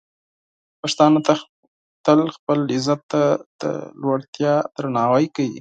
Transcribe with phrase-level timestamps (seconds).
[0.81, 1.19] پښتانه
[2.05, 3.23] تل خپل عزت ته
[3.61, 3.63] د
[4.01, 5.49] لوړتیا درناوی کوي.